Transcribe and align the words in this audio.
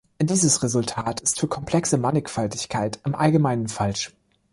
Dieses 0.19 0.63
Resultat 0.63 1.19
ist 1.19 1.39
für 1.39 1.47
komplexe 1.47 1.99
Mannigfaltigkeiten 1.99 2.99
im 3.05 3.13
Allgemeinen 3.13 3.67
falsch. 3.67 4.11